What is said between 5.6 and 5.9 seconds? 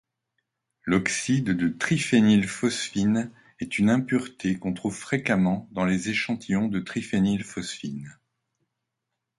dans